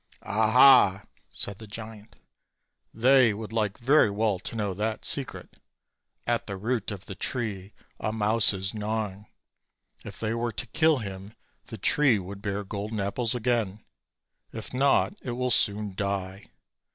"Aha!" 0.23 1.03
said 1.29 1.59
the 1.59 1.67
giant, 1.67 2.15
"they 2.91 3.35
would 3.35 3.53
like 3.53 3.77
very 3.77 4.09
well 4.09 4.39
to 4.39 4.55
know 4.55 4.73
that 4.73 5.05
secret. 5.05 5.57
At 6.25 6.47
the 6.47 6.57
root 6.57 6.89
of 6.89 7.05
the 7.05 7.13
tree 7.13 7.73
a 7.99 8.11
mouse 8.11 8.51
is 8.51 8.73
gnawing; 8.73 9.27
if 10.03 10.19
they 10.19 10.33
were 10.33 10.53
to 10.53 10.65
kill 10.65 10.97
him 10.97 11.35
the 11.67 11.77
tree 11.77 12.17
would 12.17 12.41
bear 12.41 12.63
golden 12.63 12.99
apples 12.99 13.35
again; 13.35 13.85
if 14.51 14.73
not, 14.73 15.13
it 15.21 15.33
will 15.33 15.51
soon 15.51 15.93
die. 15.93 16.47